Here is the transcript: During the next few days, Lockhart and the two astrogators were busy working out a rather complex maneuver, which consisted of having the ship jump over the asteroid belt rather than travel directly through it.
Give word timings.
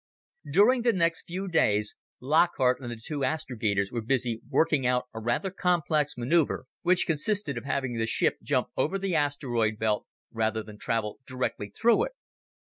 During 0.51 0.81
the 0.81 0.93
next 0.93 1.27
few 1.27 1.47
days, 1.47 1.93
Lockhart 2.19 2.81
and 2.81 2.89
the 2.89 2.95
two 2.95 3.23
astrogators 3.23 3.91
were 3.91 4.01
busy 4.01 4.41
working 4.49 4.83
out 4.83 5.05
a 5.13 5.19
rather 5.19 5.51
complex 5.51 6.17
maneuver, 6.17 6.65
which 6.81 7.05
consisted 7.05 7.55
of 7.55 7.65
having 7.65 7.95
the 7.95 8.07
ship 8.07 8.37
jump 8.41 8.69
over 8.75 8.97
the 8.97 9.13
asteroid 9.13 9.77
belt 9.77 10.07
rather 10.31 10.63
than 10.63 10.79
travel 10.79 11.19
directly 11.27 11.69
through 11.69 12.05
it. 12.05 12.13